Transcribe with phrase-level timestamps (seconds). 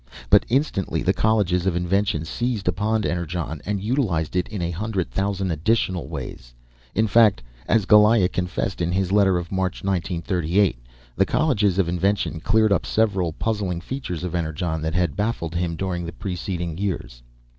[0.31, 5.11] But instantly the colleges of invention seized upon Energon and utilized it in a hundred
[5.11, 6.55] thousand additional ways.
[6.95, 10.79] In fact, as Goliah confessed in his letter of March 1938,
[11.15, 15.75] the colleges of invention cleared up several puzzling features of Energon that had baffled him
[15.75, 17.21] during the preceding years.